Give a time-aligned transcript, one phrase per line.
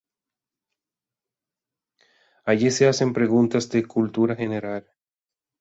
[2.45, 4.83] Allí se le hacen preguntas de cultura general.